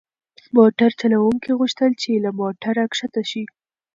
[0.57, 3.43] موټر چلونکي غوښتل چې له موټره کښته شي.